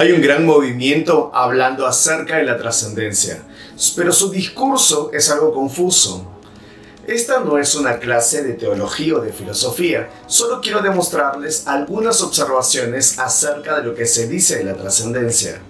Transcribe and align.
Hay 0.00 0.12
un 0.12 0.22
gran 0.22 0.46
movimiento 0.46 1.32
hablando 1.34 1.84
acerca 1.84 2.36
de 2.36 2.44
la 2.44 2.56
trascendencia, 2.56 3.42
pero 3.96 4.12
su 4.12 4.30
discurso 4.30 5.10
es 5.12 5.28
algo 5.28 5.52
confuso. 5.52 6.24
Esta 7.04 7.40
no 7.40 7.58
es 7.58 7.74
una 7.74 7.98
clase 7.98 8.44
de 8.44 8.52
teología 8.52 9.16
o 9.16 9.20
de 9.20 9.32
filosofía, 9.32 10.08
solo 10.28 10.60
quiero 10.60 10.82
demostrarles 10.82 11.66
algunas 11.66 12.22
observaciones 12.22 13.18
acerca 13.18 13.80
de 13.80 13.86
lo 13.88 13.94
que 13.96 14.06
se 14.06 14.28
dice 14.28 14.58
de 14.58 14.64
la 14.66 14.74
trascendencia. 14.74 15.60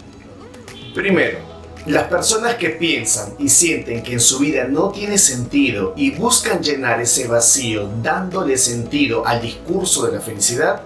Primero, 0.95 1.39
las 1.87 2.05
personas 2.09 2.57
que 2.57 2.69
piensan 2.69 3.35
y 3.39 3.49
sienten 3.49 4.03
que 4.03 4.13
en 4.13 4.21
su 4.21 4.41
vida 4.41 4.65
no 4.65 4.91
tiene 4.91 5.17
sentido 5.17 5.95
y 5.97 6.11
buscan 6.11 6.63
llenar 6.63 7.01
ese 7.01 7.27
vacío 7.29 7.89
dándole 8.03 8.59
sentido 8.59 9.27
al 9.27 9.41
discurso 9.41 10.05
de 10.05 10.13
la 10.13 10.21
felicidad, 10.21 10.83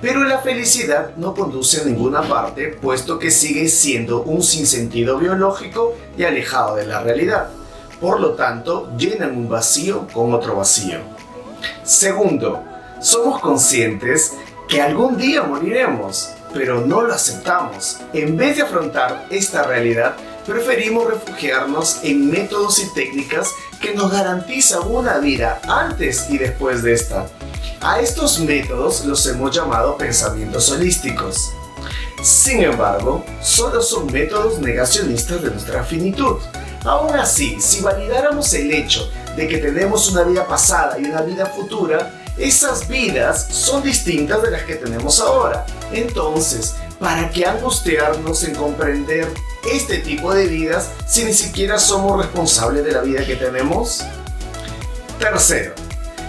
pero 0.00 0.24
la 0.24 0.38
felicidad 0.38 1.16
no 1.16 1.34
conduce 1.34 1.80
a 1.80 1.84
ninguna 1.84 2.22
parte 2.22 2.68
puesto 2.68 3.18
que 3.18 3.30
sigue 3.30 3.68
siendo 3.68 4.22
un 4.22 4.42
sinsentido 4.42 5.18
biológico 5.18 5.94
y 6.16 6.24
alejado 6.24 6.76
de 6.76 6.86
la 6.86 7.00
realidad. 7.00 7.48
Por 8.00 8.20
lo 8.20 8.32
tanto, 8.32 8.90
llenan 8.96 9.36
un 9.36 9.48
vacío 9.48 10.06
con 10.12 10.34
otro 10.34 10.56
vacío. 10.56 10.98
Segundo, 11.82 12.62
somos 13.00 13.40
conscientes 13.40 14.32
que 14.68 14.82
algún 14.82 15.16
día 15.16 15.42
moriremos, 15.42 16.30
pero 16.52 16.80
no 16.80 17.02
lo 17.02 17.14
aceptamos. 17.14 18.00
En 18.12 18.36
vez 18.36 18.56
de 18.56 18.62
afrontar 18.62 19.26
esta 19.30 19.62
realidad, 19.62 20.16
preferimos 20.46 21.06
refugiarnos 21.06 22.00
en 22.02 22.30
métodos 22.30 22.78
y 22.80 22.92
técnicas 22.94 23.52
que 23.80 23.94
nos 23.94 24.12
garantizan 24.12 24.86
una 24.88 25.18
vida 25.18 25.60
antes 25.68 26.28
y 26.30 26.38
después 26.38 26.82
de 26.82 26.92
esta. 26.92 27.26
A 27.80 28.00
estos 28.00 28.40
métodos 28.40 29.04
los 29.04 29.26
hemos 29.26 29.54
llamado 29.54 29.98
pensamientos 29.98 30.70
holísticos. 30.70 31.52
Sin 32.22 32.62
embargo, 32.62 33.24
solo 33.42 33.82
son 33.82 34.10
métodos 34.10 34.58
negacionistas 34.58 35.42
de 35.42 35.50
nuestra 35.50 35.84
finitud. 35.84 36.36
Aún 36.84 37.14
así, 37.14 37.60
si 37.60 37.82
validáramos 37.82 38.52
el 38.54 38.72
hecho 38.72 39.10
de 39.36 39.46
que 39.46 39.58
tenemos 39.58 40.10
una 40.10 40.22
vida 40.22 40.46
pasada 40.46 40.98
y 40.98 41.04
una 41.04 41.20
vida 41.20 41.46
futura, 41.46 42.12
esas 42.38 42.88
vidas 42.88 43.46
son 43.50 43.82
distintas 43.82 44.42
de 44.42 44.50
las 44.50 44.62
que 44.62 44.76
tenemos 44.76 45.20
ahora. 45.20 45.66
Entonces, 45.92 46.74
¿para 46.98 47.30
qué 47.30 47.44
angustiarnos 47.44 48.42
en 48.44 48.54
comprender 48.54 49.28
este 49.70 49.98
tipo 49.98 50.32
de 50.32 50.46
vidas 50.46 50.88
si 51.06 51.24
ni 51.24 51.34
siquiera 51.34 51.78
somos 51.78 52.18
responsables 52.18 52.84
de 52.84 52.92
la 52.92 53.02
vida 53.02 53.24
que 53.24 53.36
tenemos? 53.36 54.02
Tercero, 55.18 55.74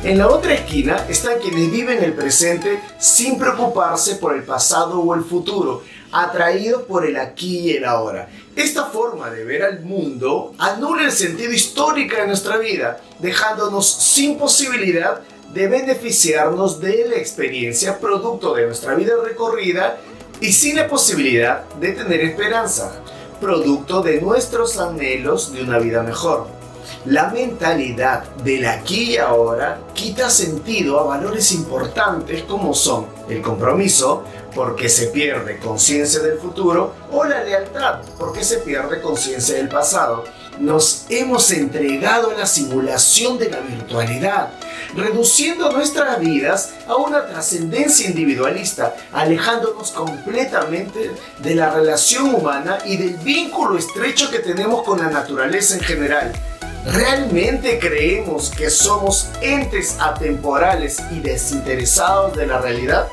en 0.03 0.17
la 0.17 0.27
otra 0.27 0.53
esquina 0.53 1.05
están 1.09 1.39
quienes 1.39 1.71
viven 1.71 2.03
el 2.03 2.13
presente 2.13 2.79
sin 2.99 3.37
preocuparse 3.37 4.15
por 4.15 4.35
el 4.35 4.43
pasado 4.43 4.99
o 4.99 5.13
el 5.15 5.23
futuro, 5.23 5.83
atraídos 6.11 6.83
por 6.83 7.05
el 7.05 7.17
aquí 7.17 7.59
y 7.59 7.71
el 7.71 7.85
ahora. 7.85 8.29
Esta 8.55 8.85
forma 8.85 9.29
de 9.29 9.43
ver 9.43 9.63
al 9.63 9.81
mundo 9.81 10.53
anula 10.57 11.05
el 11.05 11.11
sentido 11.11 11.51
histórico 11.51 12.15
de 12.15 12.27
nuestra 12.27 12.57
vida, 12.57 12.99
dejándonos 13.19 13.87
sin 13.87 14.37
posibilidad 14.37 15.21
de 15.53 15.67
beneficiarnos 15.67 16.79
de 16.79 17.07
la 17.09 17.15
experiencia 17.15 17.99
producto 17.99 18.53
de 18.53 18.67
nuestra 18.67 18.95
vida 18.95 19.13
recorrida 19.23 19.97
y 20.39 20.53
sin 20.53 20.75
la 20.75 20.87
posibilidad 20.87 21.67
de 21.79 21.93
tener 21.93 22.21
esperanza, 22.21 23.01
producto 23.41 24.01
de 24.01 24.21
nuestros 24.21 24.77
anhelos 24.77 25.53
de 25.53 25.63
una 25.63 25.79
vida 25.79 26.03
mejor. 26.03 26.56
La 27.05 27.29
mentalidad 27.29 28.23
del 28.43 28.65
aquí 28.65 29.13
y 29.13 29.17
ahora 29.17 29.79
quita 29.93 30.29
sentido 30.29 30.99
a 30.99 31.03
valores 31.03 31.51
importantes 31.51 32.43
como 32.43 32.73
son 32.73 33.07
el 33.29 33.41
compromiso, 33.41 34.23
porque 34.55 34.89
se 34.89 35.07
pierde 35.07 35.59
conciencia 35.59 36.19
del 36.19 36.39
futuro, 36.39 36.93
o 37.11 37.23
la 37.23 37.43
lealtad, 37.43 38.01
porque 38.17 38.43
se 38.43 38.57
pierde 38.57 39.01
conciencia 39.01 39.55
del 39.55 39.69
pasado. 39.69 40.23
Nos 40.59 41.05
hemos 41.09 41.51
entregado 41.51 42.31
a 42.31 42.33
la 42.33 42.47
simulación 42.47 43.37
de 43.37 43.49
la 43.49 43.59
virtualidad, 43.59 44.49
reduciendo 44.95 45.71
nuestras 45.71 46.19
vidas 46.19 46.73
a 46.87 46.95
una 46.95 47.27
trascendencia 47.27 48.09
individualista, 48.09 48.95
alejándonos 49.13 49.91
completamente 49.91 51.11
de 51.37 51.55
la 51.55 51.69
relación 51.69 52.33
humana 52.33 52.79
y 52.85 52.97
del 52.97 53.17
vínculo 53.17 53.77
estrecho 53.77 54.31
que 54.31 54.39
tenemos 54.39 54.83
con 54.83 54.99
la 54.99 55.09
naturaleza 55.09 55.75
en 55.75 55.81
general. 55.81 56.33
¿Realmente 56.93 57.79
creemos 57.79 58.49
que 58.49 58.69
somos 58.69 59.29
entes 59.41 59.97
atemporales 59.99 61.01
y 61.11 61.19
desinteresados 61.19 62.37
de 62.37 62.47
la 62.47 62.59
realidad? 62.59 63.09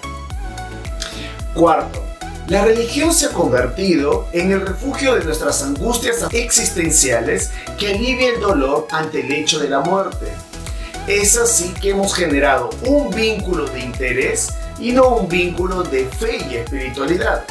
Cuarto, 1.54 2.00
la 2.46 2.64
religión 2.64 3.12
se 3.12 3.26
ha 3.26 3.30
convertido 3.30 4.28
en 4.32 4.52
el 4.52 4.64
refugio 4.64 5.16
de 5.16 5.24
nuestras 5.24 5.60
angustias 5.62 6.24
existenciales 6.30 7.50
que 7.76 7.88
alivia 7.88 8.28
el 8.34 8.40
dolor 8.40 8.86
ante 8.92 9.22
el 9.22 9.32
hecho 9.32 9.58
de 9.58 9.68
la 9.68 9.80
muerte. 9.80 10.26
Es 11.08 11.36
así 11.36 11.74
que 11.80 11.90
hemos 11.90 12.14
generado 12.14 12.70
un 12.86 13.10
vínculo 13.10 13.66
de 13.66 13.80
interés 13.80 14.54
y 14.78 14.92
no 14.92 15.08
un 15.16 15.28
vínculo 15.28 15.82
de 15.82 16.06
fe 16.06 16.46
y 16.48 16.56
espiritualidad. 16.56 17.44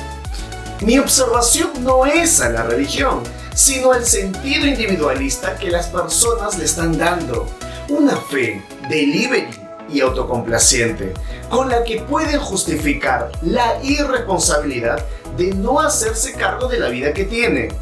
Mi 0.80 1.00
observación 1.00 1.72
no 1.82 2.06
es 2.06 2.40
a 2.40 2.50
la 2.50 2.64
religión, 2.64 3.24
sino 3.54 3.92
al 3.92 4.06
sentido 4.06 4.66
individualista 4.66 5.56
que 5.56 5.70
las 5.70 5.88
personas 5.88 6.58
le 6.58 6.66
están 6.66 6.98
dando. 6.98 7.48
Una 7.90 8.16
fe 8.16 8.64
delivery 8.90 9.48
y 9.92 10.02
autocomplaciente, 10.02 11.14
con 11.50 11.70
la 11.70 11.84
que 11.84 12.02
pueden 12.02 12.40
justificar 12.40 13.32
la 13.42 13.84
irresponsabilidad 13.84 15.06
de 15.38 15.54
no 15.54 15.80
hacerse 15.80 16.34
cargo 16.34 16.68
de 16.68 16.80
la 16.80 16.90
vida 16.90 17.14
que 17.14 17.26
tienen. 17.26 17.74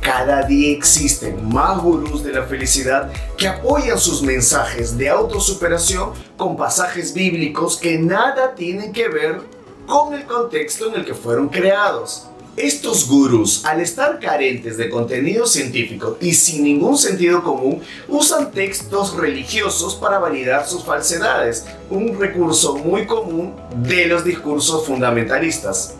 Cada 0.00 0.42
día 0.44 0.76
existen 0.76 1.48
más 1.48 1.82
gurús 1.82 2.22
de 2.22 2.32
la 2.32 2.44
felicidad 2.44 3.10
que 3.36 3.48
apoyan 3.48 3.98
sus 3.98 4.22
mensajes 4.22 4.96
de 4.96 5.08
autosuperación 5.08 6.12
con 6.36 6.56
pasajes 6.56 7.12
bíblicos 7.12 7.76
que 7.76 7.98
nada 7.98 8.54
tienen 8.54 8.92
que 8.92 9.08
ver 9.08 9.40
con 9.86 10.14
el 10.14 10.24
contexto 10.24 10.88
en 10.88 10.96
el 11.00 11.04
que 11.04 11.14
fueron 11.14 11.48
creados. 11.48 12.28
Estos 12.56 13.06
gurús, 13.06 13.66
al 13.66 13.82
estar 13.82 14.18
carentes 14.18 14.78
de 14.78 14.88
contenido 14.88 15.46
científico 15.46 16.16
y 16.22 16.32
sin 16.32 16.64
ningún 16.64 16.96
sentido 16.96 17.42
común, 17.42 17.82
usan 18.08 18.50
textos 18.50 19.14
religiosos 19.14 19.94
para 19.94 20.18
validar 20.18 20.66
sus 20.66 20.82
falsedades, 20.82 21.66
un 21.90 22.18
recurso 22.18 22.78
muy 22.78 23.04
común 23.04 23.54
de 23.82 24.06
los 24.06 24.24
discursos 24.24 24.86
fundamentalistas. 24.86 25.96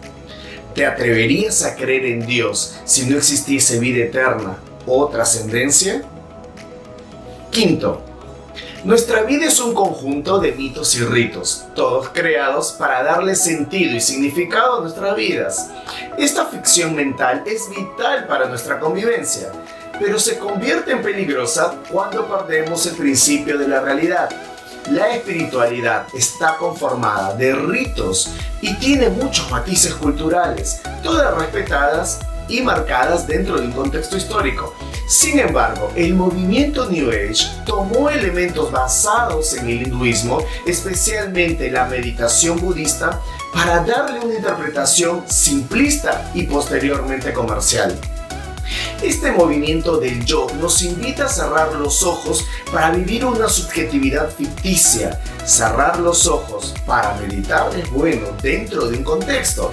¿Te 0.75 0.87
atreverías 0.87 1.63
a 1.63 1.77
creer 1.77 2.07
en 2.07 2.27
Dios 2.27 2.77
si 2.87 3.05
no 3.05 3.19
existiese 3.19 3.79
vida 3.79 4.05
eterna 4.05 4.57
o 4.87 5.09
trascendencia? 5.09 6.05
Quinto, 7.51 8.03
nuestra 8.87 9.25
vida 9.25 9.47
es 9.47 9.59
un 9.59 9.75
conjunto 9.75 10.39
de 10.39 10.53
mitos 10.53 10.95
y 10.95 11.03
ritos, 11.03 11.67
todos 11.75 12.11
creados 12.11 12.71
para 12.71 13.03
darle 13.03 13.35
sentido 13.35 13.97
y 13.97 14.01
significado 14.01 14.77
a 14.77 14.81
nuestras 14.81 15.17
vidas. 15.17 15.71
Esta 16.17 16.47
ficción 16.47 16.95
mental 16.95 17.43
es 17.47 17.69
vital 17.69 18.29
para 18.29 18.49
nuestra 18.49 18.79
convivencia, 18.79 19.51
pero 19.99 20.21
se 20.21 20.39
convierte 20.39 20.93
en 20.93 21.03
peligrosa 21.03 21.75
cuando 21.91 22.29
perdemos 22.29 22.87
el 22.87 22.95
principio 22.95 23.59
de 23.59 23.67
la 23.67 23.81
realidad. 23.81 24.31
La 24.93 25.09
espiritualidad 25.09 26.07
está 26.15 26.57
conformada 26.57 27.35
de 27.35 27.57
ritos 27.57 28.31
y 28.61 28.73
tiene 28.75 29.09
muchos 29.09 29.51
matices 29.51 29.95
culturales, 29.95 30.81
todas 31.03 31.35
respetadas 31.35 32.21
y 32.49 32.61
marcadas 32.63 33.27
dentro 33.27 33.61
de 33.61 33.67
un 33.67 33.73
contexto 33.73 34.17
histórico. 34.17 34.75
Sin 35.07 35.39
embargo, 35.39 35.93
el 35.95 36.15
movimiento 36.15 36.91
New 36.91 37.11
Age 37.11 37.47
tomó 37.65 38.11
elementos 38.11 38.73
basados 38.73 39.55
en 39.55 39.69
el 39.69 39.83
hinduismo, 39.83 40.45
especialmente 40.67 41.71
la 41.71 41.87
meditación 41.87 42.59
budista, 42.59 43.21
para 43.53 43.81
darle 43.85 44.21
una 44.21 44.35
interpretación 44.35 45.25
simplista 45.29 46.31
y 46.35 46.43
posteriormente 46.43 47.33
comercial. 47.33 47.99
Este 49.03 49.31
movimiento 49.31 49.99
del 49.99 50.25
yo 50.25 50.47
nos 50.61 50.83
invita 50.83 51.27
a 51.27 51.29
cerrar 51.29 51.75
los 51.75 52.03
ojos 52.03 52.45
para 52.73 52.91
vivir 52.91 53.25
una 53.25 53.49
subjetividad 53.49 54.31
ficticia. 54.31 55.21
Cerrar 55.45 56.01
los 56.01 56.27
ojos 56.27 56.75
para 56.87 57.15
meditar 57.15 57.71
es 57.77 57.89
bueno 57.91 58.29
dentro 58.43 58.89
de 58.89 58.97
un 58.97 59.05
contexto, 59.05 59.73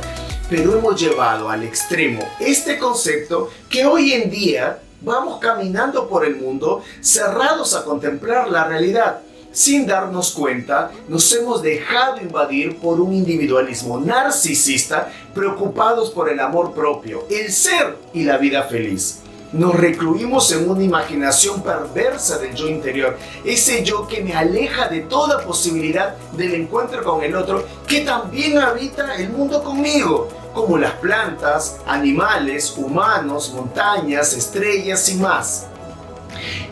pero 0.55 0.77
hemos 0.77 1.01
llevado 1.01 1.49
al 1.49 1.63
extremo 1.63 2.21
este 2.39 2.77
concepto 2.77 3.49
que 3.67 3.87
hoy 3.87 4.13
en 4.13 4.29
día 4.29 4.77
vamos 5.01 5.39
caminando 5.39 6.07
por 6.07 6.23
el 6.23 6.35
mundo 6.35 6.83
cerrados 7.01 7.73
a 7.73 7.83
contemplar 7.83 8.49
la 8.49 8.65
realidad. 8.65 9.21
Sin 9.51 9.87
darnos 9.87 10.31
cuenta, 10.31 10.91
nos 11.07 11.33
hemos 11.33 11.63
dejado 11.63 12.21
invadir 12.21 12.77
por 12.77 13.01
un 13.01 13.13
individualismo 13.13 13.99
narcisista 13.99 15.11
preocupados 15.33 16.11
por 16.11 16.29
el 16.29 16.39
amor 16.39 16.73
propio, 16.73 17.25
el 17.31 17.51
ser 17.51 17.97
y 18.13 18.23
la 18.23 18.37
vida 18.37 18.61
feliz. 18.61 19.21
Nos 19.53 19.73
recluimos 19.75 20.51
en 20.51 20.69
una 20.69 20.83
imaginación 20.83 21.63
perversa 21.63 22.37
del 22.37 22.53
yo 22.53 22.67
interior, 22.67 23.17
ese 23.43 23.83
yo 23.83 24.07
que 24.07 24.21
me 24.21 24.33
aleja 24.33 24.87
de 24.87 25.01
toda 25.01 25.43
posibilidad 25.43 26.15
del 26.37 26.53
encuentro 26.53 27.03
con 27.03 27.23
el 27.23 27.35
otro, 27.35 27.63
que 27.87 28.01
también 28.01 28.57
habita 28.59 29.15
el 29.15 29.29
mundo 29.29 29.63
conmigo 29.63 30.42
como 30.53 30.77
las 30.77 30.93
plantas, 30.93 31.77
animales, 31.85 32.73
humanos, 32.77 33.51
montañas, 33.53 34.33
estrellas 34.33 35.09
y 35.09 35.15
más. 35.15 35.65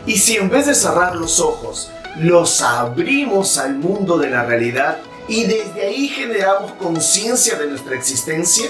Y 0.06 0.18
si 0.18 0.36
en 0.36 0.48
vez 0.48 0.66
de 0.66 0.74
cerrar 0.74 1.16
los 1.16 1.40
ojos, 1.40 1.90
los 2.16 2.60
abrimos 2.60 3.58
al 3.58 3.76
mundo 3.76 4.18
de 4.18 4.30
la 4.30 4.44
realidad 4.44 4.98
y 5.28 5.44
desde 5.44 5.86
ahí 5.86 6.08
generamos 6.08 6.72
conciencia 6.72 7.56
de 7.56 7.68
nuestra 7.68 7.94
existencia? 7.94 8.68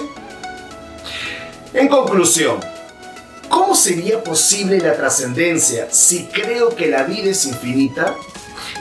En 1.72 1.88
conclusión, 1.88 2.60
¿cómo 3.48 3.74
sería 3.74 4.22
posible 4.22 4.78
la 4.78 4.94
trascendencia 4.94 5.88
si 5.90 6.26
creo 6.26 6.74
que 6.76 6.88
la 6.88 7.04
vida 7.04 7.30
es 7.30 7.46
infinita? 7.46 8.14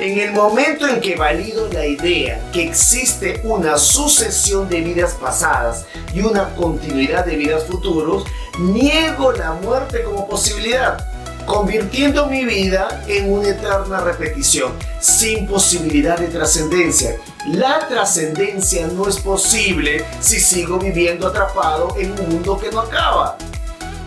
En 0.02 0.18
el 0.18 0.32
momento 0.32 0.88
en 0.88 1.00
que 1.00 1.16
valido 1.16 1.70
la 1.72 1.86
idea 1.86 2.42
que 2.52 2.64
existe 2.64 3.40
una 3.44 3.78
sucesión 3.78 4.68
de 4.68 4.82
vidas 4.82 5.14
pasadas 5.14 5.86
y 6.12 6.22
una 6.22 6.56
continuidad 6.56 7.24
de 7.24 7.36
vidas 7.36 7.66
futuros, 7.66 8.24
niego 8.58 9.32
la 9.32 9.52
muerte 9.52 10.02
como 10.02 10.28
posibilidad, 10.28 11.06
convirtiendo 11.46 12.26
mi 12.26 12.46
vida 12.46 13.04
en 13.08 13.32
una 13.32 13.50
eterna 13.50 14.02
repetición, 14.02 14.74
sin 15.00 15.46
posibilidad 15.46 16.18
de 16.18 16.30
trascendencia. 16.30 17.18
La 17.46 17.88
trascendencia 17.88 18.88
no 18.88 19.08
es 19.08 19.18
posible 19.18 20.04
si 20.20 20.40
sigo 20.40 20.80
viviendo 20.80 21.28
atrapado 21.28 21.96
en 22.00 22.10
un 22.14 22.28
mundo 22.28 22.58
que 22.58 22.72
no 22.72 22.80
acaba. 22.80 23.38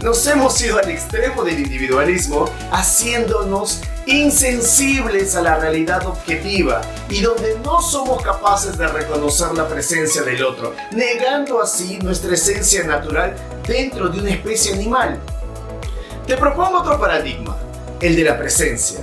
Nos 0.03 0.27
hemos 0.27 0.61
ido 0.61 0.77
al 0.77 0.91
extremo 0.91 1.45
del 1.45 1.61
individualismo, 1.61 2.51
haciéndonos 2.73 3.81
insensibles 4.07 5.35
a 5.35 5.43
la 5.43 5.57
realidad 5.57 6.07
objetiva 6.07 6.81
y 7.09 7.21
donde 7.21 7.59
no 7.65 7.81
somos 7.81 8.23
capaces 8.23 8.77
de 8.77 8.87
reconocer 8.87 9.53
la 9.55 9.69
presencia 9.69 10.23
del 10.23 10.45
otro, 10.45 10.75
negando 10.93 11.61
así 11.61 11.99
nuestra 11.99 12.35
esencia 12.35 12.85
natural 12.85 13.35
dentro 13.67 14.09
de 14.09 14.21
una 14.21 14.31
especie 14.31 14.75
animal. 14.75 15.19
Te 16.27 16.37
propongo 16.37 16.81
otro 16.81 16.99
paradigma, 16.99 17.57
el 18.01 18.17
de 18.17 18.25
la 18.25 18.39
presencia. 18.39 19.01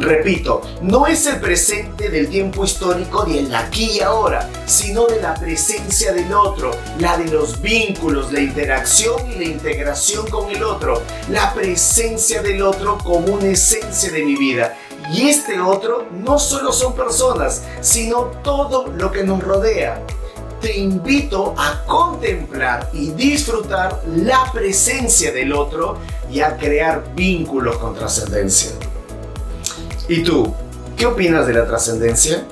Repito, 0.00 0.62
no 0.80 1.06
es 1.06 1.26
el 1.26 1.40
presente 1.40 2.08
del 2.08 2.30
tiempo 2.30 2.64
histórico 2.64 3.26
ni 3.26 3.36
el 3.36 3.54
aquí 3.54 3.98
y 3.98 4.00
ahora, 4.00 4.48
sino 4.64 5.06
de 5.06 5.20
la 5.20 5.34
presencia 5.34 6.14
del 6.14 6.32
otro, 6.32 6.70
la 6.98 7.18
de 7.18 7.26
los 7.26 7.60
vínculos, 7.60 8.32
la 8.32 8.40
interacción 8.40 9.30
y 9.30 9.34
la 9.34 9.44
integración 9.44 10.26
con 10.30 10.48
el 10.48 10.64
otro, 10.64 11.02
la 11.28 11.52
presencia 11.52 12.40
del 12.40 12.62
otro 12.62 12.96
como 12.96 13.34
una 13.34 13.48
esencia 13.48 14.10
de 14.10 14.24
mi 14.24 14.36
vida. 14.36 14.74
Y 15.12 15.28
este 15.28 15.60
otro 15.60 16.06
no 16.10 16.38
solo 16.38 16.72
son 16.72 16.94
personas, 16.94 17.62
sino 17.82 18.22
todo 18.42 18.86
lo 18.86 19.12
que 19.12 19.22
nos 19.22 19.44
rodea. 19.44 20.02
Te 20.62 20.78
invito 20.78 21.54
a 21.58 21.84
contemplar 21.84 22.88
y 22.94 23.10
disfrutar 23.10 24.02
la 24.06 24.50
presencia 24.50 25.30
del 25.30 25.52
otro 25.52 25.98
y 26.30 26.40
a 26.40 26.56
crear 26.56 27.04
vínculos 27.14 27.76
con 27.76 27.94
trascendencia. 27.94 28.70
¿Y 30.10 30.24
tú? 30.24 30.52
¿Qué 30.96 31.06
opinas 31.06 31.46
de 31.46 31.54
la 31.54 31.68
trascendencia? 31.68 32.44